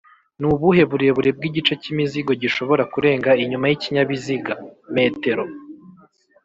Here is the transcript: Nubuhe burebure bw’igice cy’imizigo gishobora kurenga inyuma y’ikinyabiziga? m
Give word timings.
Nubuhe 0.39 0.83
burebure 0.89 1.29
bw’igice 1.37 1.73
cy’imizigo 1.81 2.31
gishobora 2.41 2.83
kurenga 2.93 3.29
inyuma 3.43 3.65
y’ikinyabiziga? 3.67 4.53
m 4.93 4.95